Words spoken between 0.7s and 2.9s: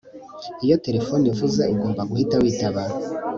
terefone ivuze ugomba guhita witaba